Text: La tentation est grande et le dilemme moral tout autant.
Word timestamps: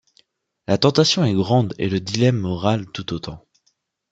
La 0.67 0.79
tentation 0.79 1.23
est 1.25 1.35
grande 1.35 1.75
et 1.77 1.87
le 1.87 1.99
dilemme 1.99 2.39
moral 2.39 2.87
tout 2.87 3.13
autant. 3.13 3.45